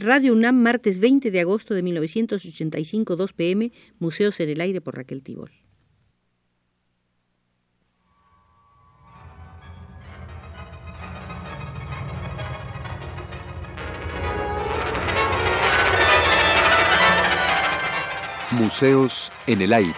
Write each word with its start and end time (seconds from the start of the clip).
Radio 0.00 0.32
UNAM, 0.32 0.54
martes 0.54 1.00
20 1.00 1.32
de 1.32 1.40
agosto 1.40 1.74
de 1.74 1.82
1985, 1.82 3.16
2 3.16 3.32
pm, 3.32 3.72
Museos 3.98 4.38
en 4.38 4.50
el 4.50 4.60
Aire 4.60 4.80
por 4.80 4.96
Raquel 4.96 5.24
Tibol. 5.24 5.50
Museos 18.52 19.32
en 19.48 19.62
el 19.62 19.72
Aire. 19.72 19.92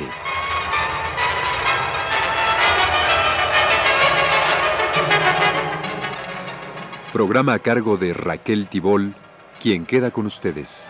Programa 7.12 7.52
a 7.52 7.58
cargo 7.58 7.98
de 7.98 8.14
Raquel 8.14 8.66
Tibol, 8.68 9.14
quien 9.60 9.84
queda 9.84 10.10
con 10.10 10.26
ustedes. 10.26 10.88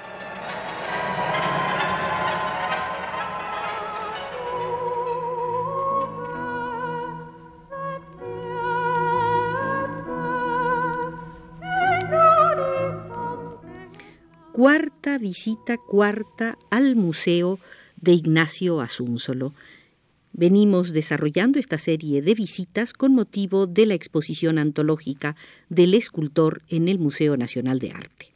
Cuarta 14.52 15.18
visita 15.18 15.76
cuarta 15.78 16.56
al 16.70 16.94
Museo 16.94 17.58
de 17.96 18.12
Ignacio 18.12 18.80
Asúnzolo. 18.80 19.52
Venimos 20.32 20.92
desarrollando 20.92 21.58
esta 21.58 21.78
serie 21.78 22.22
de 22.22 22.34
visitas 22.34 22.92
con 22.92 23.14
motivo 23.14 23.66
de 23.66 23.86
la 23.86 23.94
exposición 23.94 24.58
antológica 24.58 25.34
del 25.70 25.94
escultor 25.94 26.62
en 26.68 26.88
el 26.88 26.98
Museo 26.98 27.36
Nacional 27.36 27.78
de 27.78 27.90
Arte. 27.90 28.30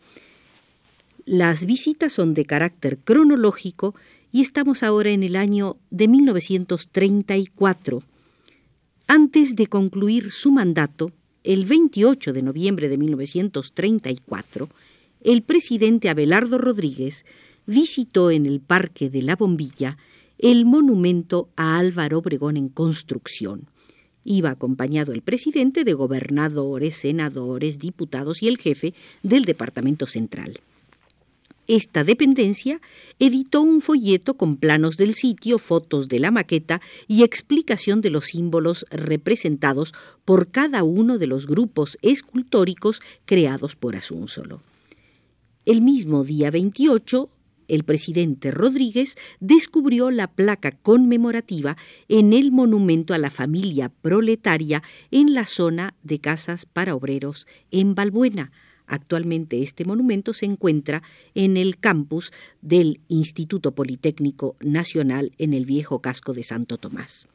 Las 1.27 1.65
visitas 1.65 2.13
son 2.13 2.35
de 2.35 2.45
carácter 2.45 2.99
cronológico 2.99 3.95
y 4.31 4.43
estamos 4.43 4.83
ahora 4.83 5.09
en 5.09 5.23
el 5.23 5.37
año 5.37 5.79
de 5.91 6.07
1934. 6.07 8.03
Antes 9.07 9.57
de 9.57 9.67
concluir 9.67 10.31
su 10.31 10.53
mandato, 10.53 11.13
el 11.43 11.65
28 11.65 12.35
de 12.35 12.43
noviembre 12.43 12.91
de 12.91 12.99
1934, 12.99 14.69
el 15.23 15.43
presidente 15.43 16.11
Abelardo 16.11 16.59
Rodríguez 16.59 17.25
visitó 17.65 18.31
en 18.31 18.45
el 18.45 18.61
Parque 18.61 19.09
de 19.09 19.23
la 19.23 19.37
Bombilla 19.37 19.97
el 20.37 20.67
monumento 20.67 21.49
a 21.57 21.79
Álvaro 21.79 22.19
Obregón 22.19 22.59
en 22.59 22.69
construcción. 22.69 23.67
Iba 24.25 24.51
acompañado 24.51 25.15
el 25.15 25.23
presidente 25.23 25.85
de 25.85 25.95
gobernadores, 25.95 26.97
senadores, 26.97 27.79
diputados 27.79 28.43
y 28.43 28.49
el 28.49 28.59
jefe 28.59 28.93
del 29.23 29.47
Departamento 29.47 30.07
Central. 30.07 30.61
Esta 31.67 32.05
dependencia 32.05 32.81
editó 33.19 33.63
un 33.63 33.81
folleto 33.81 34.37
con 34.37 34.57
planos 34.57 34.97
del 34.97 35.15
sitio, 35.15 35.59
fotos 35.59 36.09
de 36.09 36.19
la 36.19 36.31
maqueta 36.31 36.81
y 37.09 37.23
explicación 37.23 38.03
de 38.03 38.11
los 38.11 38.27
símbolos 38.27 38.85
representados 38.91 39.95
por 40.25 40.51
cada 40.51 40.83
uno 40.83 41.17
de 41.17 41.27
los 41.27 41.47
grupos 41.47 41.97
escultóricos 42.03 43.01
creados 43.25 43.77
por 43.77 43.97
Asúnzolo. 43.97 44.63
El 45.65 45.81
mismo 45.81 46.25
día 46.25 46.51
28 46.51 47.31
el 47.69 47.85
presidente 47.85 48.51
Rodríguez 48.51 49.17
descubrió 49.41 50.11
la 50.11 50.29
placa 50.29 50.73
conmemorativa 50.73 51.77
en 52.09 52.33
el 52.33 52.53
monumento 52.53 53.15
a 53.15 53.19
la 53.19 53.31
familia 53.31 53.89
proletaria 53.89 54.83
en 55.11 55.35
la 55.35 55.47
zona 55.47 55.95
de 56.03 56.19
casas 56.19 56.67
para 56.67 56.95
obreros 56.95 57.47
en 57.71 57.95
Balbuena. 57.95 58.53
Actualmente 58.87 59.63
este 59.63 59.85
monumento 59.85 60.35
se 60.35 60.47
encuentra 60.47 61.03
en 61.35 61.57
el 61.57 61.79
campus 61.79 62.33
del 62.63 63.01
Instituto 63.09 63.75
Politécnico 63.75 64.57
Nacional 64.61 65.33
en 65.39 65.55
el 65.55 65.65
viejo 65.65 66.01
casco 66.01 66.35
de 66.35 66.43
Santo 66.43 66.79
Tomás 66.79 67.29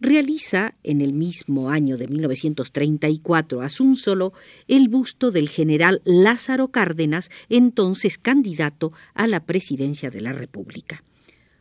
realiza 0.00 0.74
en 0.84 1.00
el 1.00 1.12
mismo 1.12 1.70
año 1.70 1.96
de 1.96 2.08
1934 2.08 3.62
a 3.62 3.68
solo 3.68 4.32
el 4.68 4.88
busto 4.88 5.30
del 5.30 5.48
general 5.48 6.02
Lázaro 6.04 6.68
Cárdenas, 6.68 7.30
entonces 7.48 8.18
candidato 8.18 8.92
a 9.14 9.26
la 9.26 9.44
presidencia 9.44 10.10
de 10.10 10.20
la 10.20 10.32
República. 10.32 11.02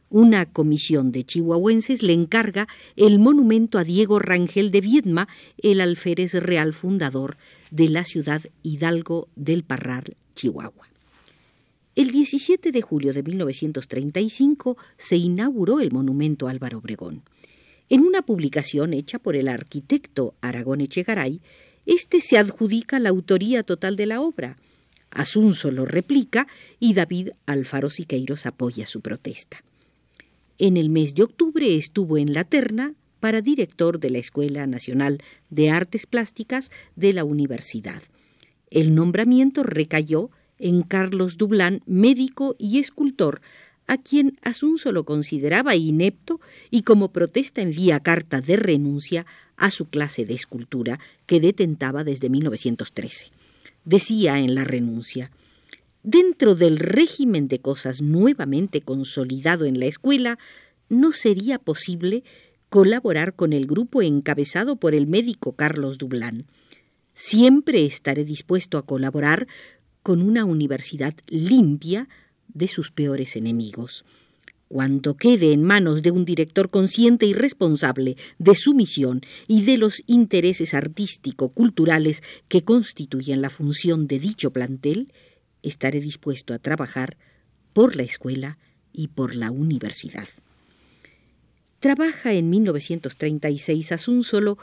Una 0.09 0.45
comisión 0.45 1.11
de 1.11 1.25
chihuahuenses 1.25 2.01
le 2.01 2.13
encarga 2.13 2.67
el 2.95 3.19
monumento 3.19 3.77
a 3.77 3.83
Diego 3.83 4.19
Rangel 4.19 4.71
de 4.71 4.79
Viedma, 4.79 5.27
el 5.57 5.81
alférez 5.81 6.33
real 6.33 6.73
fundador 6.73 7.35
de 7.71 7.89
la 7.89 8.05
ciudad 8.05 8.41
Hidalgo 8.63 9.27
del 9.35 9.63
Parral, 9.63 10.15
Chihuahua. 10.35 10.87
El 11.95 12.11
17 12.11 12.71
de 12.71 12.81
julio 12.81 13.11
de 13.11 13.21
1935 13.21 14.77
se 14.97 15.17
inauguró 15.17 15.81
el 15.81 15.91
monumento 15.91 16.47
Álvaro 16.47 16.77
Obregón. 16.77 17.23
En 17.89 18.01
una 18.01 18.21
publicación 18.21 18.93
hecha 18.93 19.19
por 19.19 19.35
el 19.35 19.49
arquitecto 19.49 20.35
Aragón 20.39 20.79
Echegaray, 20.79 21.41
éste 21.85 22.21
se 22.21 22.37
adjudica 22.37 22.99
la 22.99 23.09
autoría 23.09 23.63
total 23.63 23.97
de 23.97 24.05
la 24.05 24.21
obra. 24.21 24.57
Asunzo 25.11 25.71
lo 25.71 25.85
replica 25.85 26.47
y 26.79 26.93
David 26.93 27.31
Alfaro 27.45 27.89
Siqueiros 27.89 28.45
apoya 28.45 28.85
su 28.85 29.01
protesta. 29.01 29.63
En 30.59 30.75
el 30.75 30.89
mes 30.89 31.13
de 31.13 31.23
octubre 31.23 31.75
estuvo 31.75 32.17
en 32.17 32.33
la 32.33 32.43
terna 32.43 32.93
para 33.19 33.41
director 33.41 33.99
de 33.99 34.09
la 34.09 34.17
Escuela 34.17 34.65
Nacional 34.65 35.21
de 35.49 35.69
Artes 35.69 36.05
Plásticas 36.07 36.71
de 36.95 37.13
la 37.13 37.23
Universidad. 37.23 38.01
El 38.71 38.95
nombramiento 38.95 39.63
recayó 39.63 40.31
en 40.57 40.81
Carlos 40.81 41.37
Dublán, 41.37 41.81
médico 41.85 42.55
y 42.57 42.79
escultor, 42.79 43.41
a 43.85 43.97
quien 43.97 44.37
Asunzo 44.41 44.91
lo 44.91 45.05
consideraba 45.05 45.75
inepto 45.75 46.41
y 46.71 46.81
como 46.81 47.11
protesta 47.11 47.61
envía 47.61 47.99
carta 47.99 48.41
de 48.41 48.55
renuncia 48.55 49.25
a 49.55 49.69
su 49.69 49.85
clase 49.85 50.25
de 50.25 50.33
escultura 50.33 50.99
que 51.25 51.39
detentaba 51.39 52.03
desde 52.03 52.29
1913. 52.29 53.27
Decía 53.85 54.39
en 54.39 54.55
la 54.55 54.63
renuncia 54.63 55.31
Dentro 56.03 56.55
del 56.55 56.77
régimen 56.77 57.47
de 57.47 57.59
cosas 57.59 58.01
nuevamente 58.01 58.81
consolidado 58.81 59.65
en 59.65 59.79
la 59.79 59.85
escuela, 59.85 60.37
no 60.89 61.11
sería 61.11 61.59
posible 61.59 62.23
colaborar 62.69 63.35
con 63.35 63.53
el 63.53 63.67
grupo 63.67 64.01
encabezado 64.01 64.77
por 64.77 64.93
el 64.93 65.07
médico 65.07 65.53
Carlos 65.53 65.97
Dublán. 65.97 66.45
Siempre 67.13 67.85
estaré 67.85 68.23
dispuesto 68.25 68.77
a 68.77 68.85
colaborar 68.85 69.47
con 70.03 70.21
una 70.21 70.45
universidad 70.45 71.13
limpia, 71.27 72.07
de 72.53 72.67
sus 72.67 72.91
peores 72.91 73.35
enemigos. 73.35 74.03
Cuando 74.67 75.15
quede 75.15 75.53
en 75.53 75.63
manos 75.63 76.01
de 76.01 76.11
un 76.11 76.25
director 76.25 76.69
consciente 76.69 77.25
y 77.25 77.33
responsable 77.33 78.17
de 78.37 78.55
su 78.55 78.73
misión 78.73 79.21
y 79.47 79.63
de 79.63 79.77
los 79.77 80.03
intereses 80.07 80.73
artístico-culturales 80.73 82.21
que 82.49 82.63
constituyen 82.63 83.41
la 83.41 83.49
función 83.49 84.07
de 84.07 84.19
dicho 84.19 84.51
plantel, 84.51 85.13
estaré 85.63 85.99
dispuesto 85.99 86.53
a 86.53 86.59
trabajar 86.59 87.17
por 87.73 87.95
la 87.95 88.03
escuela 88.03 88.57
y 88.93 89.09
por 89.09 89.35
la 89.35 89.51
universidad. 89.51 90.27
Trabaja 91.79 92.33
en 92.33 92.49
1936 92.49 93.93
solo 94.23 94.57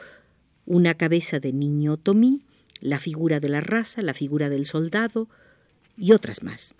una 0.66 0.94
cabeza 0.94 1.38
de 1.40 1.52
niño 1.52 1.96
Tomí, 1.96 2.42
la 2.80 2.98
figura 2.98 3.40
de 3.40 3.48
la 3.48 3.60
raza, 3.60 4.02
la 4.02 4.14
figura 4.14 4.48
del 4.48 4.66
soldado 4.66 5.28
y 5.96 6.12
otras 6.12 6.42
más 6.42 6.74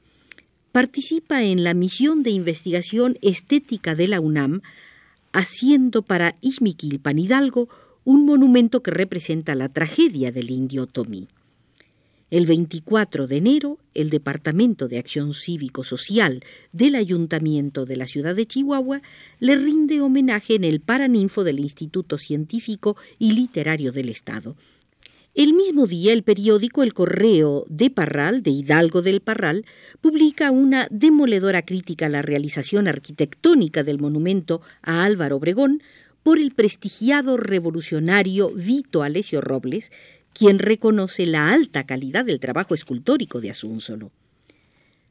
participa 0.75 1.45
en 1.45 1.63
la 1.63 1.73
misión 1.73 2.25
de 2.25 2.31
investigación 2.31 3.17
estética 3.23 3.95
de 3.95 4.09
la 4.09 4.19
UNAM, 4.19 4.61
haciendo 5.33 6.03
para 6.03 6.35
Ixmiquilpan 6.41 7.17
Hidalgo 7.17 7.69
un 8.03 8.27
monumento 8.27 8.83
que 8.83 8.91
representa 8.91 9.55
la 9.55 9.69
tragedia 9.69 10.33
del 10.33 10.51
indio 10.51 10.89
Tomí. 10.89 11.29
El 12.31 12.47
24 12.47 13.27
de 13.27 13.37
enero, 13.37 13.79
el 13.95 14.11
Departamento 14.11 14.89
de 14.89 14.99
Acción 14.99 15.35
Cívico-Social 15.35 16.43
del 16.73 16.95
Ayuntamiento 16.95 17.85
de 17.85 17.97
la 17.97 18.07
ciudad 18.07 18.35
de 18.35 18.47
Chihuahua 18.47 19.03
le 19.41 19.57
rinde 19.57 20.01
homenaje 20.01 20.55
en 20.55 20.65
el 20.65 20.81
Paraninfo 20.81 21.45
del 21.45 21.61
Instituto 21.61 22.19
Científico 22.19 22.97
y 23.19 23.33
Literario 23.33 23.93
del 23.93 24.09
Estado, 24.09 24.57
el 25.35 25.53
mismo 25.53 25.89
día, 25.89 26.13
el 26.13 26.23
periódico 26.23 26.85
El 26.85 26.95
Correo 26.95 27.65
de 27.69 27.91
Parral, 27.91 28.45
de 28.45 28.53
Hidalgo 28.53 29.03
del 29.03 29.21
Parral, 29.21 29.67
publica 30.01 30.53
una 30.53 30.87
demoledora 30.93 31.63
crítica 31.63 32.07
a 32.07 32.09
la 32.09 32.23
realización 32.23 32.87
arquitectónica 32.87 33.83
del 33.83 33.99
monumento 33.99 34.61
a 34.81 35.03
Álvaro 35.03 35.39
Obregón 35.39 35.83
por 36.23 36.39
el 36.39 36.53
prestigiado 36.53 37.37
revolucionario 37.37 38.53
Vito 38.55 39.03
Alesio 39.03 39.41
Robles, 39.41 39.91
quien 40.35 40.59
reconoce 40.59 41.27
la 41.27 41.51
alta 41.51 41.85
calidad 41.85 42.27
del 42.27 42.41
trabajo 42.41 42.75
escultórico 42.75 43.41
de 43.41 43.51
Asúnzolo. 43.51 44.11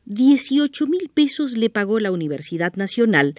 Dieciocho 0.05 0.85
mil 0.85 1.09
pesos 1.11 1.53
le 1.53 1.69
pagó 1.69 1.99
la 1.99 2.11
Universidad 2.11 2.73
Nacional 2.75 3.35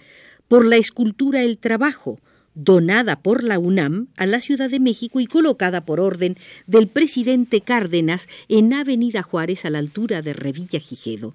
por 0.49 0.65
la 0.67 0.77
escultura 0.77 1.43
El 1.43 1.59
Trabajo, 1.59 2.19
donada 2.55 3.21
por 3.21 3.45
la 3.45 3.59
UNAM 3.59 4.09
a 4.17 4.27
la 4.27 4.41
Ciudad 4.41 4.71
de 4.71 4.81
México 4.81 5.21
y 5.21 5.27
colocada 5.27 5.85
por 5.85 6.01
orden 6.01 6.37
del 6.67 6.89
presidente 6.89 7.61
Cárdenas 7.61 8.29
en 8.49 8.73
Avenida 8.73 9.23
Juárez 9.23 9.65
a 9.65 9.71
la 9.71 9.79
altura 9.79 10.23
de 10.23 10.33
Revilla 10.33 10.81
Gijedo. 10.81 11.35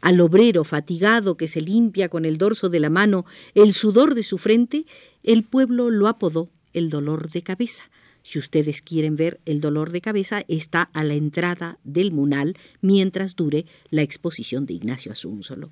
Al 0.00 0.20
obrero 0.20 0.64
fatigado 0.64 1.36
que 1.36 1.48
se 1.48 1.60
limpia 1.60 2.08
con 2.08 2.24
el 2.24 2.36
dorso 2.36 2.68
de 2.68 2.80
la 2.80 2.90
mano 2.90 3.24
el 3.54 3.72
sudor 3.72 4.14
de 4.14 4.22
su 4.22 4.38
frente, 4.38 4.84
el 5.22 5.42
pueblo 5.42 5.90
lo 5.90 6.06
apodó 6.06 6.50
el 6.72 6.90
dolor 6.90 7.30
de 7.30 7.42
cabeza. 7.42 7.84
Si 8.22 8.38
ustedes 8.38 8.82
quieren 8.82 9.16
ver 9.16 9.40
el 9.46 9.60
dolor 9.60 9.90
de 9.90 10.00
cabeza, 10.00 10.44
está 10.48 10.82
a 10.82 11.04
la 11.04 11.14
entrada 11.14 11.78
del 11.84 12.12
Munal 12.12 12.56
mientras 12.80 13.34
dure 13.36 13.66
la 13.90 14.02
exposición 14.02 14.66
de 14.66 14.74
Ignacio 14.74 15.12
Asúnzolo. 15.12 15.70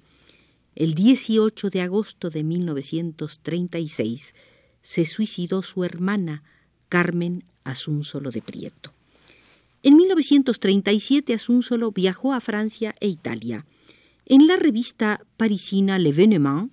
El 0.75 0.95
18 0.95 1.71
de 1.71 1.83
agosto 1.83 2.31
de 2.31 2.45
1936 2.45 4.35
se 4.83 5.07
suicidó 5.07 5.63
su 5.63 5.85
hermana, 5.85 6.43
Carmen 6.89 7.45
Asúnzolo 7.65 8.31
de 8.31 8.43
Prieto. 8.43 8.93
En 9.83 9.97
1937 9.97 11.35
Asúnzolo 11.35 11.93
viajó 11.93 12.33
a 12.33 12.41
Francia 12.41 12.95
e 13.01 13.09
Italia. 13.09 13.65
En 14.27 14.47
la 14.47 14.57
revista 14.57 15.25
parisina 15.37 15.99
L'Evénement, 15.99 16.71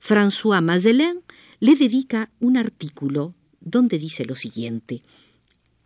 François 0.00 0.62
Mazelin 0.62 1.22
le 1.60 1.74
dedica 1.76 2.30
un 2.40 2.56
artículo 2.56 3.34
donde 3.60 3.98
dice 3.98 4.24
lo 4.24 4.36
siguiente. 4.36 5.02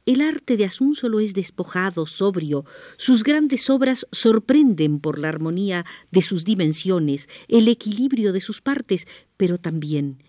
El 0.07 0.21
arte 0.21 0.59
de 0.59 0.67
Asúnzolo 0.67 1.19
es 1.19 1.33
despojado, 1.33 2.07
sobrio. 2.07 2.67
Sus 2.99 3.23
grandes 3.23 3.71
obras 3.71 4.07
sorprenden 4.13 5.01
por 5.01 5.19
la 5.19 5.31
armonía 5.31 5.87
de 6.11 6.21
sus 6.21 6.45
dimensiones, 6.45 7.29
el 7.49 7.69
equilibrio 7.69 8.35
de 8.35 8.43
sus 8.43 8.61
partes, 8.61 9.07
pero 9.39 9.57
también 9.57 10.23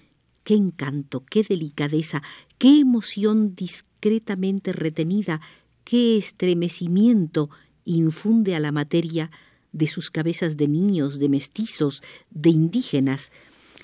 qué 0.45 0.53
encanto, 0.53 1.25
qué 1.25 1.43
delicadeza, 1.43 2.23
qué 2.57 2.79
emoción 2.79 3.55
discretamente 3.55 4.71
retenida, 4.71 5.41
qué 5.83 6.17
estremecimiento 6.17 7.49
infunde 7.83 8.55
a 8.55 8.61
la 8.61 8.71
materia 8.71 9.29
de 9.73 9.87
sus 9.87 10.09
cabezas 10.09 10.55
de 10.55 10.69
niños, 10.69 11.19
de 11.19 11.27
mestizos, 11.27 12.01
de 12.29 12.49
indígenas, 12.49 13.31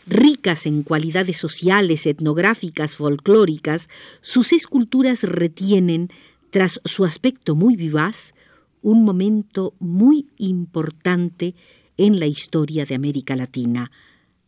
ricas 0.07 0.65
en 0.65 0.83
cualidades 0.83 1.38
sociales, 1.38 2.06
etnográficas, 2.06 2.95
folclóricas, 2.95 3.89
sus 4.21 4.53
esculturas 4.53 5.24
retienen, 5.24 6.09
tras 6.50 6.81
su 6.86 7.06
aspecto 7.06 7.56
muy 7.56 7.75
vivaz, 7.75 8.33
un 8.81 9.03
momento 9.03 9.74
muy 9.80 10.27
importante 10.38 11.56
en 11.98 12.19
la 12.19 12.25
historia 12.25 12.86
de 12.86 12.95
América 12.95 13.36
Latina. 13.36 13.92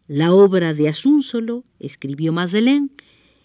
La 0.07 0.33
obra 0.33 0.73
de 0.73 0.89
Asúnzolo, 0.89 1.63
escribió 1.79 2.33
Mazelén, 2.33 2.91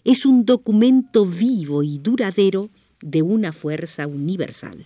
es 0.03 0.25
un 0.25 0.45
documento 0.45 1.25
vivo 1.25 1.83
y 1.83 1.99
duradero 1.99 2.69
de 3.01 3.21
una 3.21 3.53
fuerza 3.53 4.07
universal. 4.07 4.85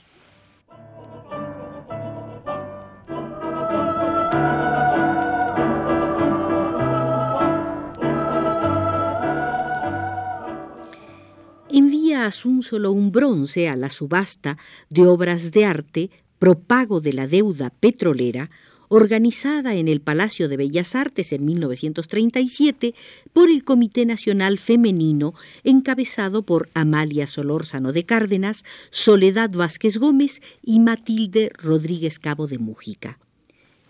Envía 12.24 12.28
Asúnzolo 12.28 12.94
un 12.94 13.12
bronce 13.12 13.68
a 13.68 13.76
la 13.76 13.90
subasta 13.90 14.58
de 14.90 15.06
obras 15.06 15.52
de 15.52 15.66
arte 15.66 16.10
propago 16.40 17.02
de 17.02 17.12
la 17.12 17.28
deuda 17.28 17.70
petrolera 17.70 18.50
organizada 18.88 19.76
en 19.76 19.90
el 19.90 20.00
Palacio 20.00 20.48
de 20.48 20.56
Bellas 20.56 20.96
Artes 20.96 21.34
en 21.34 21.44
1937 21.44 22.96
por 23.34 23.50
el 23.50 23.66
Comité 23.66 24.06
Nacional 24.06 24.58
Femenino, 24.58 25.34
encabezado 25.66 26.44
por 26.44 26.70
Amalia 26.74 27.28
Solórzano 27.28 27.92
de 27.92 28.06
Cárdenas, 28.06 28.64
Soledad 28.90 29.50
Vázquez 29.50 29.98
Gómez 29.98 30.42
y 30.62 30.80
Matilde 30.80 31.52
Rodríguez 31.58 32.20
Cabo 32.20 32.48
de 32.48 32.58
Mújica. 32.58 33.20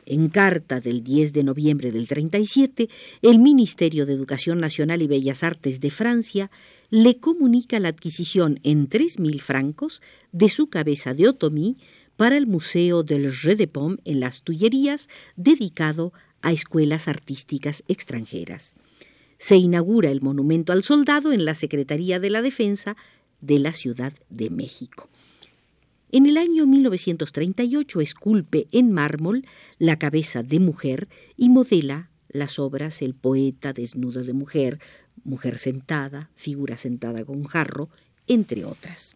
En 0.06 0.30
carta 0.30 0.82
del 0.82 1.04
10 1.04 1.34
de 1.34 1.44
noviembre 1.44 1.92
del 1.92 2.08
37, 2.08 2.90
el 3.22 3.40
Ministerio 3.40 4.06
de 4.06 4.14
Educación 4.14 4.60
Nacional 4.60 5.02
y 5.02 5.08
Bellas 5.08 5.44
Artes 5.44 5.80
de 5.80 5.92
Francia 5.92 6.52
le 6.94 7.18
comunica 7.18 7.80
la 7.80 7.90
adquisición 7.90 8.60
en 8.62 8.86
tres 8.86 9.20
mil 9.20 9.42
francos 9.42 10.00
de 10.32 10.48
su 10.48 10.68
cabeza 10.68 11.16
de 11.16 11.28
otomí 11.28 11.76
para 12.18 12.38
el 12.38 12.46
Museo 12.46 13.02
del 13.02 13.34
Jeu 13.34 13.58
de 13.58 13.66
Paume 13.66 13.98
en 14.06 14.20
las 14.20 14.44
Tullerías, 14.44 15.10
dedicado 15.36 16.14
a 16.44 16.52
escuelas 16.52 17.08
artísticas 17.08 17.84
extranjeras. 17.88 18.76
Se 19.40 19.56
inaugura 19.56 20.12
el 20.12 20.22
monumento 20.22 20.72
al 20.72 20.84
soldado 20.84 21.34
en 21.34 21.46
la 21.46 21.56
Secretaría 21.56 22.20
de 22.20 22.30
la 22.30 22.44
Defensa 22.44 22.96
de 23.42 23.58
la 23.58 23.74
Ciudad 23.74 24.14
de 24.30 24.52
México. 24.52 25.10
En 26.12 26.28
el 26.28 26.38
año 26.38 26.68
1938 26.68 28.02
esculpe 28.02 28.68
en 28.72 28.92
mármol 28.92 29.48
la 29.80 29.98
cabeza 29.98 30.44
de 30.44 30.60
mujer 30.60 31.08
y 31.38 31.50
modela 31.50 32.12
las 32.34 32.60
obras 32.60 33.02
El 33.02 33.14
poeta 33.14 33.74
desnudo 33.74 34.24
de 34.24 34.34
mujer, 34.34 34.80
Mujer 35.24 35.58
sentada, 35.58 36.30
Figura 36.36 36.78
sentada 36.78 37.24
con 37.26 37.44
jarro, 37.44 37.90
entre 38.28 38.66
otras 38.66 39.16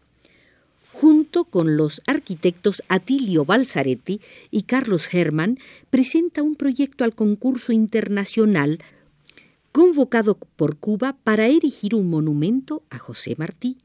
junto 1.00 1.44
con 1.44 1.76
los 1.76 2.02
arquitectos 2.08 2.82
Atilio 2.88 3.44
Balzaretti 3.44 4.20
y 4.50 4.62
Carlos 4.62 5.08
Herman, 5.12 5.60
presenta 5.90 6.42
un 6.42 6.56
proyecto 6.56 7.04
al 7.04 7.14
concurso 7.14 7.70
internacional 7.70 8.80
convocado 9.70 10.36
por 10.56 10.76
Cuba 10.76 11.16
para 11.22 11.46
erigir 11.46 11.94
un 11.94 12.10
monumento 12.10 12.82
a 12.90 12.98
José 12.98 13.36
Martí. 13.38 13.78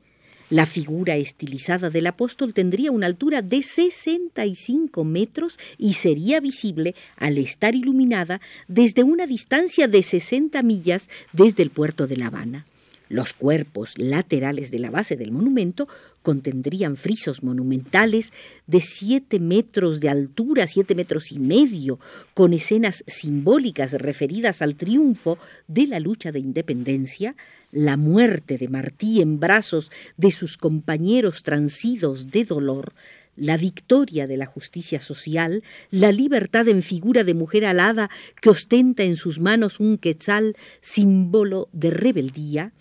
La 0.54 0.68
figura 0.68 1.16
estilizada 1.16 1.90
del 1.90 2.06
apóstol 2.06 2.54
tendría 2.54 2.92
una 2.92 3.08
altura 3.08 3.42
de 3.42 3.64
65 3.64 5.04
metros 5.04 5.58
y 5.80 5.94
sería 5.94 6.40
visible 6.42 6.94
al 7.18 7.40
estar 7.40 7.74
iluminada 7.74 8.40
desde 8.68 9.02
una 9.02 9.26
distancia 9.26 9.88
de 9.88 10.04
60 10.04 10.62
millas 10.62 11.10
desde 11.32 11.64
el 11.64 11.72
puerto 11.72 12.06
de 12.06 12.18
La 12.18 12.28
Habana. 12.28 12.68
Los 13.14 13.34
cuerpos 13.34 13.94
laterales 14.00 14.72
de 14.72 14.80
la 14.80 14.90
base 14.90 15.16
del 15.16 15.32
monumento 15.32 15.88
contendrían 16.24 16.96
frisos 16.96 17.44
monumentales 17.44 18.34
de 18.66 18.82
siete 18.82 19.40
metros 19.40 20.00
de 20.00 20.10
altura, 20.10 20.66
siete 20.66 20.96
metros 20.96 21.32
y 21.32 21.38
medio, 21.38 22.00
con 22.34 22.54
escenas 22.54 23.04
simbólicas 23.06 23.92
referidas 23.92 24.64
al 24.64 24.76
triunfo 24.76 25.38
de 25.68 25.86
la 25.86 26.00
lucha 26.00 26.32
de 26.32 26.40
independencia, 26.40 27.36
la 27.72 27.98
muerte 27.98 28.58
de 28.58 28.68
Martí 28.68 29.22
en 29.22 29.40
brazos 29.40 29.92
de 30.18 30.32
sus 30.32 30.58
compañeros 30.58 31.44
transidos 31.44 32.32
de 32.32 32.46
dolor, 32.46 32.94
la 33.36 33.58
victoria 33.58 34.26
de 34.26 34.38
la 34.38 34.48
justicia 34.48 35.00
social, 35.00 35.62
la 35.92 36.12
libertad 36.12 36.68
en 36.68 36.82
figura 36.82 37.24
de 37.24 37.36
mujer 37.36 37.66
alada 37.66 38.10
que 38.42 38.50
ostenta 38.50 39.04
en 39.04 39.18
sus 39.18 39.40
manos 39.40 39.80
un 39.80 40.00
quetzal, 40.00 40.56
símbolo 40.82 41.70
de 41.74 41.92
rebeldía, 41.92 42.74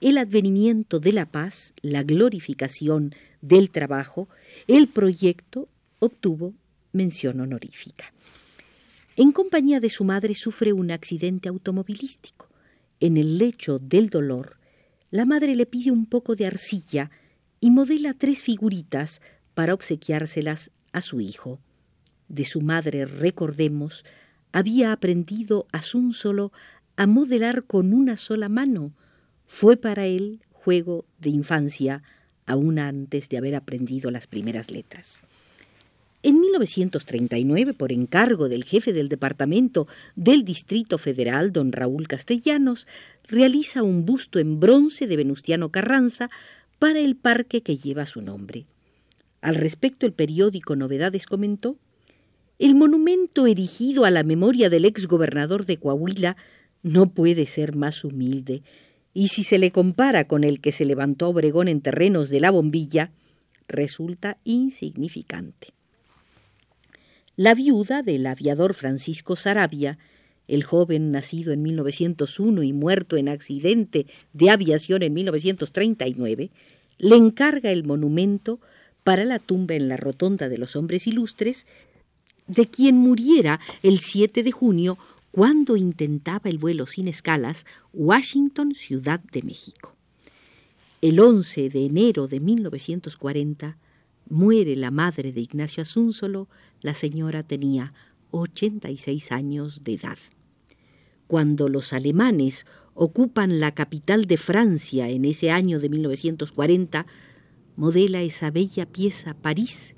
el 0.00 0.18
advenimiento 0.18 1.00
de 1.00 1.12
la 1.12 1.26
paz, 1.26 1.74
la 1.82 2.02
glorificación 2.02 3.14
del 3.40 3.70
trabajo, 3.70 4.28
el 4.66 4.88
proyecto 4.88 5.68
obtuvo 5.98 6.54
mención 6.92 7.40
honorífica. 7.40 8.12
En 9.16 9.32
compañía 9.32 9.80
de 9.80 9.90
su 9.90 10.04
madre 10.04 10.34
sufre 10.34 10.72
un 10.72 10.90
accidente 10.90 11.48
automovilístico. 11.48 12.48
En 13.00 13.16
el 13.16 13.38
lecho 13.38 13.78
del 13.78 14.08
dolor, 14.08 14.56
la 15.10 15.24
madre 15.24 15.54
le 15.56 15.66
pide 15.66 15.90
un 15.90 16.06
poco 16.06 16.36
de 16.36 16.46
arcilla 16.46 17.10
y 17.60 17.70
modela 17.70 18.14
tres 18.14 18.40
figuritas 18.40 19.20
para 19.54 19.74
obsequiárselas 19.74 20.70
a 20.92 21.00
su 21.00 21.20
hijo. 21.20 21.60
De 22.28 22.44
su 22.44 22.60
madre, 22.60 23.04
recordemos, 23.04 24.04
había 24.52 24.92
aprendido 24.92 25.66
solo 26.12 26.52
a 26.96 27.06
modelar 27.06 27.64
con 27.64 27.92
una 27.92 28.16
sola 28.16 28.48
mano, 28.48 28.92
fue 29.52 29.76
para 29.76 30.06
él 30.06 30.38
juego 30.52 31.04
de 31.18 31.28
infancia, 31.28 32.04
aún 32.46 32.78
antes 32.78 33.28
de 33.28 33.36
haber 33.36 33.56
aprendido 33.56 34.12
las 34.12 34.28
primeras 34.28 34.70
letras. 34.70 35.22
En 36.22 36.38
1939, 36.38 37.74
por 37.74 37.90
encargo 37.90 38.48
del 38.48 38.62
jefe 38.62 38.92
del 38.92 39.08
departamento 39.08 39.88
del 40.14 40.44
Distrito 40.44 40.98
Federal, 40.98 41.52
don 41.52 41.72
Raúl 41.72 42.06
Castellanos, 42.06 42.86
realiza 43.26 43.82
un 43.82 44.06
busto 44.06 44.38
en 44.38 44.60
bronce 44.60 45.08
de 45.08 45.16
Venustiano 45.16 45.70
Carranza 45.70 46.30
para 46.78 47.00
el 47.00 47.16
parque 47.16 47.60
que 47.60 47.76
lleva 47.76 48.06
su 48.06 48.22
nombre. 48.22 48.66
Al 49.40 49.56
respecto, 49.56 50.06
el 50.06 50.12
periódico 50.12 50.76
Novedades 50.76 51.26
comentó 51.26 51.76
El 52.60 52.76
monumento 52.76 53.48
erigido 53.48 54.04
a 54.04 54.12
la 54.12 54.22
memoria 54.22 54.70
del 54.70 54.84
ex 54.84 55.08
gobernador 55.08 55.66
de 55.66 55.76
Coahuila 55.76 56.36
no 56.82 57.10
puede 57.10 57.46
ser 57.46 57.74
más 57.74 58.04
humilde 58.04 58.62
y 59.12 59.28
si 59.28 59.44
se 59.44 59.58
le 59.58 59.72
compara 59.72 60.24
con 60.24 60.44
el 60.44 60.60
que 60.60 60.72
se 60.72 60.84
levantó 60.84 61.28
Obregón 61.28 61.68
en 61.68 61.80
terrenos 61.80 62.30
de 62.30 62.40
la 62.40 62.50
bombilla, 62.50 63.10
resulta 63.68 64.38
insignificante. 64.44 65.68
La 67.36 67.54
viuda 67.54 68.02
del 68.02 68.26
aviador 68.26 68.74
Francisco 68.74 69.36
Sarabia, 69.36 69.98
el 70.46 70.64
joven 70.64 71.10
nacido 71.10 71.52
en 71.52 71.62
1901 71.62 72.62
y 72.62 72.72
muerto 72.72 73.16
en 73.16 73.28
accidente 73.28 74.06
de 74.32 74.50
aviación 74.50 75.02
en 75.02 75.14
1939, 75.14 76.50
le 76.98 77.16
encarga 77.16 77.70
el 77.70 77.84
monumento 77.84 78.60
para 79.04 79.24
la 79.24 79.38
tumba 79.38 79.74
en 79.74 79.88
la 79.88 79.96
Rotonda 79.96 80.48
de 80.48 80.58
los 80.58 80.76
Hombres 80.76 81.06
Ilustres 81.06 81.66
de 82.46 82.66
quien 82.66 82.96
muriera 82.96 83.60
el 83.82 84.00
7 84.00 84.42
de 84.42 84.52
junio 84.52 84.98
cuando 85.30 85.76
intentaba 85.76 86.50
el 86.50 86.58
vuelo 86.58 86.86
sin 86.86 87.08
escalas 87.08 87.64
Washington, 87.92 88.74
Ciudad 88.74 89.20
de 89.20 89.42
México. 89.42 89.96
El 91.00 91.20
11 91.20 91.70
de 91.70 91.86
enero 91.86 92.26
de 92.26 92.40
1940 92.40 93.78
muere 94.28 94.76
la 94.76 94.90
madre 94.90 95.32
de 95.32 95.40
Ignacio 95.40 95.82
Asúnzolo, 95.82 96.48
la 96.80 96.94
señora 96.94 97.42
tenía 97.42 97.92
86 98.32 99.32
años 99.32 99.82
de 99.82 99.94
edad. 99.94 100.18
Cuando 101.26 101.68
los 101.68 101.92
alemanes 101.92 102.66
ocupan 102.94 103.60
la 103.60 103.72
capital 103.72 104.26
de 104.26 104.36
Francia 104.36 105.08
en 105.08 105.24
ese 105.24 105.50
año 105.50 105.80
de 105.80 105.88
1940, 105.88 107.06
modela 107.76 108.22
esa 108.22 108.50
bella 108.50 108.86
pieza 108.86 109.34
París, 109.34 109.94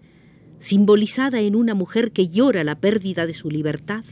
simbolizada 0.60 1.40
en 1.40 1.56
una 1.56 1.74
mujer 1.74 2.12
que 2.12 2.28
llora 2.28 2.64
la 2.64 2.78
pérdida 2.78 3.26
de 3.26 3.34
su 3.34 3.50
libertad, 3.50 4.04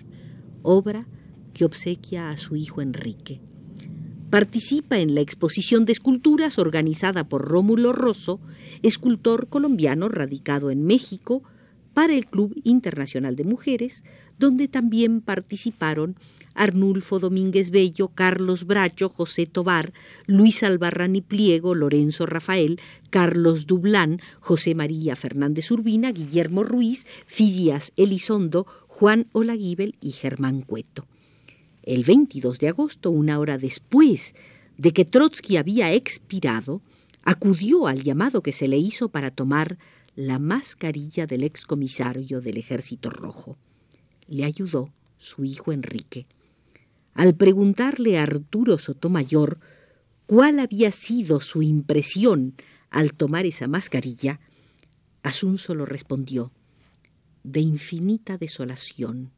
obra 0.63 1.07
que 1.55 1.65
obsequia 1.65 2.31
a 2.31 2.37
su 2.37 2.57
hijo 2.57 2.81
Enrique. 2.81 3.41
Participa 4.31 4.99
en 4.99 5.15
la 5.15 5.21
exposición 5.21 5.85
de 5.85 5.93
esculturas 5.93 6.59
organizada 6.59 7.29
por 7.29 7.49
Rómulo 7.49 7.93
Rosso, 7.93 8.41
escultor 8.83 9.49
colombiano 9.49 10.09
radicado 10.09 10.71
en 10.71 10.87
México, 10.87 11.43
para 11.95 12.15
el 12.15 12.27
Club 12.27 12.55
Internacional 12.63 13.35
de 13.35 13.45
Mujeres, 13.45 14.05
donde 14.39 14.69
también 14.69 15.21
participaron 15.21 16.17
Arnulfo 16.55 17.19
Domínguez 17.19 17.71
Bello, 17.71 18.09
Carlos 18.09 18.67
Bracho, 18.67 19.09
José 19.09 19.47
Tobar, 19.47 19.93
Luis 20.27 20.63
Albarrán 20.63 21.15
Pliego, 21.27 21.75
Lorenzo 21.75 22.27
Rafael, 22.27 22.81
Carlos 23.11 23.67
Dublán, 23.67 24.21
José 24.41 24.75
María 24.75 25.17
Fernández 25.17 25.71
Urbina, 25.71 26.13
Guillermo 26.13 26.65
Ruiz, 26.65 27.07
Fidias 27.27 27.93
Elizondo, 27.97 28.67
Juan 29.01 29.29
Olaguibel 29.33 29.97
y 30.03 30.11
Germán 30.11 30.61
Cueto. 30.61 31.07
El 31.83 32.05
22 32.05 32.59
de 32.59 32.69
agosto, 32.69 33.11
una 33.11 33.39
hora 33.39 33.57
después 33.57 34.35
de 34.77 34.93
que 34.93 35.07
Trotsky 35.07 35.57
había 35.57 35.95
expirado, 35.95 36.83
acudió 37.23 37.87
al 37.87 38.03
llamado 38.03 38.43
que 38.43 38.53
se 38.53 38.69
le 38.69 38.77
hizo 38.77 39.09
para 39.09 39.31
tomar 39.31 39.79
la 40.17 40.39
mascarilla 40.39 41.27
del 41.27 41.45
excomisario 41.45 42.43
del 42.43 42.59
Ejército 42.59 43.09
Rojo. 43.09 43.57
Le 44.29 44.45
ayudó 44.45 44.93
su 45.17 45.47
hijo 45.47 45.73
Enrique. 45.73 46.27
Al 47.15 47.35
preguntarle 47.35 48.19
a 48.19 48.25
Arturo 48.25 48.77
Sotomayor 48.77 49.61
cuál 50.27 50.59
había 50.59 50.91
sido 50.91 51.41
su 51.41 51.63
impresión 51.63 52.53
al 52.91 53.15
tomar 53.15 53.47
esa 53.47 53.67
mascarilla, 53.67 54.41
Asunzo 55.23 55.75
lo 55.75 55.87
respondió, 55.87 56.53
de 57.45 57.61
infinita 57.61 58.39
desolación. 58.39 59.31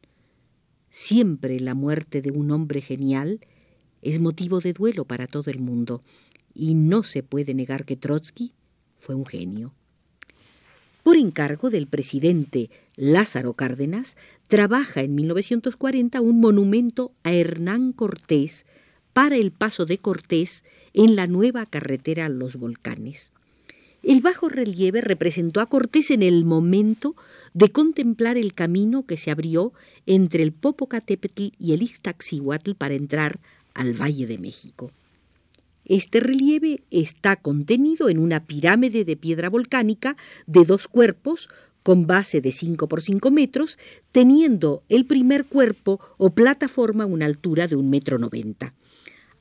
Siempre 0.89 1.59
la 1.59 1.73
muerte 1.73 2.21
de 2.21 2.31
un 2.31 2.51
hombre 2.51 2.81
genial 2.81 3.39
es 4.01 4.19
motivo 4.19 4.59
de 4.59 4.73
duelo 4.73 5.05
para 5.05 5.27
todo 5.27 5.49
el 5.49 5.59
mundo, 5.59 6.03
y 6.53 6.75
no 6.75 7.03
se 7.03 7.23
puede 7.23 7.53
negar 7.53 7.85
que 7.85 7.95
Trotsky 7.95 8.53
fue 8.99 9.15
un 9.15 9.25
genio. 9.25 9.73
Por 11.03 11.17
encargo 11.17 11.69
del 11.69 11.87
presidente 11.87 12.69
Lázaro 12.95 13.53
Cárdenas, 13.53 14.15
trabaja 14.47 15.01
en 15.01 15.15
1940 15.15 16.21
un 16.21 16.39
monumento 16.39 17.11
a 17.23 17.33
Hernán 17.33 17.91
Cortés 17.91 18.65
para 19.11 19.35
el 19.35 19.51
paso 19.51 19.85
de 19.85 19.97
Cortés 19.97 20.63
en 20.93 21.15
la 21.15 21.27
nueva 21.27 21.65
carretera 21.65 22.27
a 22.27 22.29
los 22.29 22.55
volcanes. 22.55 23.33
El 24.03 24.19
bajo 24.19 24.49
relieve 24.49 24.99
representó 24.99 25.61
a 25.61 25.65
Cortés 25.67 26.11
en 26.11 26.23
el 26.23 26.43
momento 26.43 27.15
de 27.53 27.71
contemplar 27.71 28.37
el 28.37 28.53
camino 28.53 29.05
que 29.05 29.15
se 29.15 29.31
abrió 29.31 29.71
entre 30.05 30.43
el 30.43 30.51
Popocatépetl 30.51 31.53
y 31.57 31.71
el 31.71 31.81
Iztaccíhuatl 31.83 32.73
para 32.73 32.95
entrar 32.95 33.39
al 33.73 33.93
Valle 33.93 34.27
de 34.27 34.37
México. 34.37 34.91
Este 35.85 36.19
relieve 36.19 36.81
está 36.91 37.37
contenido 37.37 38.09
en 38.09 38.19
una 38.19 38.45
pirámide 38.45 39.05
de 39.05 39.15
piedra 39.15 39.49
volcánica 39.49 40.17
de 40.47 40.65
dos 40.65 40.89
cuerpos 40.89 41.47
con 41.81 42.05
base 42.05 42.41
de 42.41 42.51
5 42.51 42.87
por 42.89 43.01
5 43.01 43.31
metros, 43.31 43.77
teniendo 44.11 44.83
el 44.89 45.05
primer 45.05 45.45
cuerpo 45.45 46.01
o 46.17 46.33
plataforma 46.33 47.05
una 47.05 47.25
altura 47.25 47.67
de 47.67 47.77
un 47.77 47.89
metro 47.89 48.17
noventa. 48.17 48.73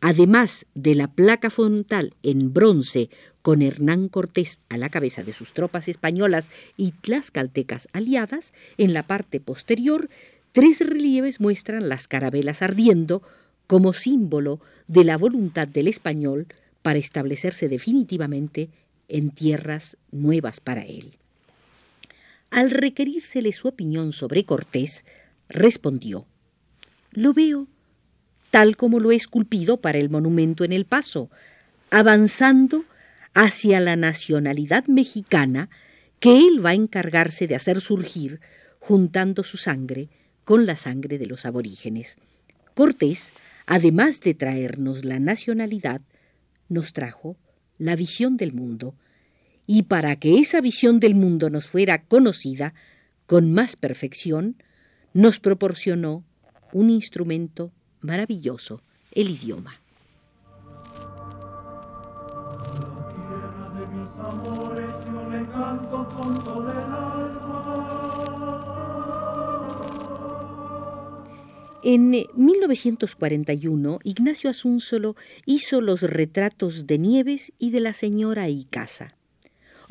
Además 0.04 0.66
de 0.74 0.96
la 0.96 1.06
placa 1.06 1.48
frontal 1.48 2.14
en 2.24 2.52
bronce 2.52 3.08
con 3.40 3.62
Hernán 3.62 4.08
Cortés 4.08 4.58
a 4.68 4.76
la 4.76 4.88
cabeza 4.88 5.22
de 5.22 5.32
sus 5.32 5.52
tropas 5.52 5.86
españolas 5.86 6.50
y 6.76 6.90
tlaxcaltecas 6.90 7.86
aliadas, 7.92 8.52
en 8.78 8.94
la 8.94 9.04
parte 9.04 9.38
posterior 9.38 10.10
tres 10.50 10.80
relieves 10.80 11.38
muestran 11.40 11.88
las 11.88 12.08
carabelas 12.08 12.62
ardiendo 12.62 13.22
como 13.68 13.92
símbolo 13.92 14.58
de 14.88 15.04
la 15.04 15.16
voluntad 15.16 15.68
del 15.68 15.86
español 15.86 16.48
para 16.82 16.98
establecerse 16.98 17.68
definitivamente 17.68 18.70
en 19.06 19.30
tierras 19.30 19.98
nuevas 20.10 20.58
para 20.58 20.82
él. 20.82 21.12
Al 22.50 22.72
requerírsele 22.72 23.52
su 23.52 23.68
opinión 23.68 24.10
sobre 24.10 24.42
Cortés, 24.42 25.04
respondió 25.48 26.26
Lo 27.12 27.32
veo 27.32 27.68
tal 28.52 28.76
como 28.76 29.00
lo 29.00 29.12
he 29.12 29.16
esculpido 29.16 29.80
para 29.80 29.96
el 29.96 30.10
monumento 30.10 30.62
en 30.62 30.72
el 30.72 30.84
paso, 30.84 31.30
avanzando 31.90 32.84
hacia 33.32 33.80
la 33.80 33.96
nacionalidad 33.96 34.86
mexicana 34.88 35.70
que 36.20 36.38
él 36.38 36.64
va 36.64 36.70
a 36.70 36.74
encargarse 36.74 37.46
de 37.46 37.54
hacer 37.54 37.80
surgir, 37.80 38.40
juntando 38.78 39.42
su 39.42 39.56
sangre 39.56 40.10
con 40.44 40.66
la 40.66 40.76
sangre 40.76 41.16
de 41.16 41.24
los 41.24 41.46
aborígenes. 41.46 42.18
Cortés 42.74 43.32
además 43.64 44.20
de 44.20 44.34
traernos 44.34 45.02
la 45.06 45.18
nacionalidad, 45.18 46.02
nos 46.68 46.92
trajo 46.92 47.38
la 47.78 47.96
visión 47.96 48.36
del 48.36 48.52
mundo, 48.52 48.94
y 49.66 49.84
para 49.84 50.16
que 50.16 50.40
esa 50.40 50.60
visión 50.60 51.00
del 51.00 51.14
mundo 51.14 51.48
nos 51.48 51.68
fuera 51.68 52.02
conocida 52.02 52.74
con 53.24 53.50
más 53.50 53.76
perfección, 53.76 54.62
nos 55.14 55.40
proporcionó 55.40 56.22
un 56.74 56.90
instrumento 56.90 57.72
maravilloso, 58.02 58.80
el 59.12 59.30
idioma. 59.30 59.74
En 71.84 72.10
1941, 72.10 73.98
Ignacio 74.04 74.50
Asúnzolo 74.50 75.16
hizo 75.46 75.80
los 75.80 76.02
retratos 76.02 76.86
de 76.86 76.98
Nieves 76.98 77.52
y 77.58 77.72
de 77.72 77.80
la 77.80 77.92
señora 77.92 78.48
Icaza. 78.48 79.16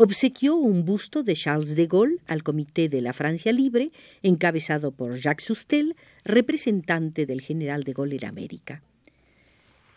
Obsequió 0.04 0.56
un 0.56 0.84
busto 0.84 1.22
de 1.22 1.36
Charles 1.36 1.76
de 1.76 1.86
Gaulle 1.86 2.18
al 2.26 2.42
Comité 2.42 2.90
de 2.90 3.02
la 3.02 3.14
Francia 3.14 3.52
Libre, 3.52 3.92
encabezado 4.24 4.90
por 4.90 5.16
Jacques 5.16 5.46
Sustel, 5.46 5.96
representante 6.26 7.28
del 7.28 7.40
general 7.40 7.84
de 7.84 7.94
Gaulle 7.94 8.16
en 8.16 8.26
América. 8.26 8.82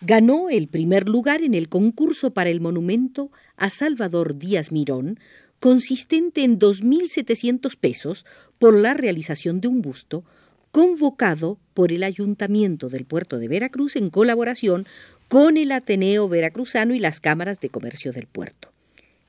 Ganó 0.02 0.50
el 0.50 0.68
primer 0.68 1.08
lugar 1.08 1.40
en 1.40 1.54
el 1.54 1.70
concurso 1.70 2.34
para 2.34 2.50
el 2.50 2.61
monumento 2.61 3.30
a 3.56 3.70
Salvador 3.70 4.37
Díaz 4.37 4.73
Mirón, 4.73 5.18
consistente 5.58 6.44
en 6.44 6.58
2.700 6.58 7.75
pesos 7.78 8.26
por 8.58 8.78
la 8.78 8.92
realización 8.92 9.62
de 9.62 9.68
un 9.68 9.80
busto 9.80 10.23
convocado 10.70 11.56
por 11.73 11.92
el 11.92 12.02
Ayuntamiento 12.02 12.90
del 12.90 13.06
Puerto 13.06 13.38
de 13.38 13.49
Veracruz 13.49 13.96
en 13.96 14.11
colaboración 14.11 14.87
con 15.28 15.56
el 15.56 15.73
Ateneo 15.73 16.28
Veracruzano 16.28 16.94
y 16.94 16.99
las 16.99 17.20
cámaras 17.20 17.58
de 17.61 17.70
comercio 17.70 18.12
del 18.12 18.26
puerto. 18.26 18.74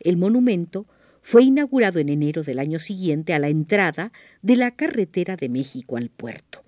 El 0.06 0.18
monumento 0.18 0.86
fue 1.24 1.44
inaugurado 1.44 1.98
en 1.98 2.10
enero 2.10 2.44
del 2.44 2.60
año 2.60 2.78
siguiente 2.78 3.34
a 3.34 3.40
la 3.40 3.50
entrada 3.50 4.12
de 4.44 4.56
la 4.56 4.70
carretera 4.70 5.36
de 5.36 5.50
México 5.50 5.98
al 5.98 6.10
puerto, 6.10 6.64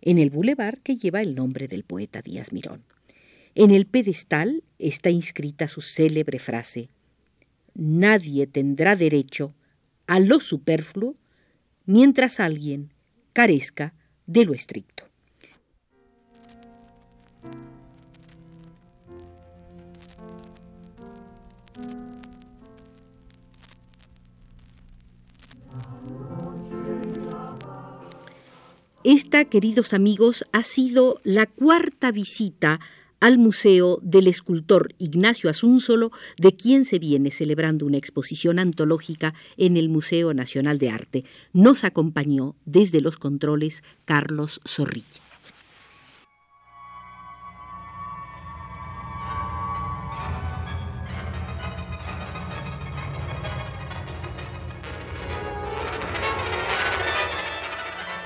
en 0.00 0.18
el 0.18 0.30
bulevar 0.30 0.78
que 0.82 0.96
lleva 0.96 1.20
el 1.20 1.34
nombre 1.34 1.66
del 1.66 1.82
poeta 1.82 2.22
Díaz 2.22 2.52
Mirón. 2.52 2.84
En 3.56 3.72
el 3.72 3.86
pedestal 3.86 4.62
está 4.78 5.10
inscrita 5.10 5.66
su 5.66 5.80
célebre 5.80 6.38
frase 6.38 6.88
Nadie 7.74 8.46
tendrá 8.46 8.94
derecho 8.94 9.52
a 10.06 10.20
lo 10.20 10.38
superfluo 10.38 11.16
mientras 11.86 12.38
alguien 12.38 12.92
carezca 13.32 13.94
de 14.26 14.44
lo 14.44 14.54
estricto. 14.54 15.08
Esta, 29.08 29.44
queridos 29.44 29.92
amigos, 29.92 30.44
ha 30.50 30.64
sido 30.64 31.20
la 31.22 31.46
cuarta 31.46 32.10
visita 32.10 32.80
al 33.20 33.38
Museo 33.38 34.00
del 34.02 34.26
escultor 34.26 34.96
Ignacio 34.98 35.48
Asúnzolo, 35.48 36.10
de 36.38 36.56
quien 36.56 36.84
se 36.84 36.98
viene 36.98 37.30
celebrando 37.30 37.86
una 37.86 37.98
exposición 37.98 38.58
antológica 38.58 39.32
en 39.56 39.76
el 39.76 39.90
Museo 39.90 40.34
Nacional 40.34 40.78
de 40.78 40.90
Arte. 40.90 41.24
Nos 41.52 41.84
acompañó 41.84 42.56
desde 42.64 43.00
los 43.00 43.16
controles 43.16 43.84
Carlos 44.06 44.60
Zorrilla. 44.66 45.25